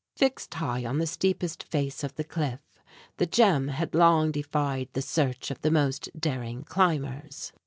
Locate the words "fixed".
0.15-0.51